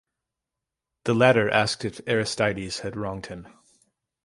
The 1.03 1.13
latter 1.13 1.47
asked 1.51 1.85
if 1.85 2.01
Aristides 2.07 2.79
had 2.79 2.95
wronged 2.97 3.27
him. 3.27 3.47